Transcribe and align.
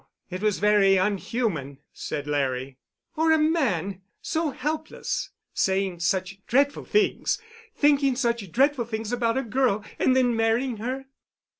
It 0.31 0.41
was 0.41 0.57
very 0.57 0.97
un 0.97 1.19
human," 1.19 1.77
said 1.93 2.25
Larry. 2.25 2.79
"Or 3.15 3.31
a 3.31 3.37
man 3.37 4.01
so 4.19 4.49
helpless, 4.49 5.29
saying 5.53 5.99
such 5.99 6.43
dreadful 6.47 6.85
things—thinking 6.85 8.15
such 8.15 8.51
dreadful 8.51 8.85
things 8.85 9.11
about 9.11 9.37
a 9.37 9.43
girl 9.43 9.85
and 9.99 10.15
then 10.15 10.35
marrying 10.35 10.77
her?" 10.77 11.05